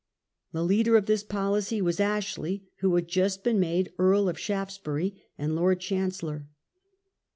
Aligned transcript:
The 0.51 0.63
leader 0.63 0.97
of 0.97 1.05
this 1.05 1.21
policy 1.21 1.79
was 1.79 1.99
Ashley, 1.99 2.63
who 2.79 2.95
had 2.95 3.07
just 3.07 3.43
been 3.43 3.59
made 3.59 3.93
Earl 3.99 4.29
of 4.29 4.39
Shaftesbury 4.39 5.21
and 5.37 5.55
Lord 5.55 5.79
Chancellor. 5.79 6.47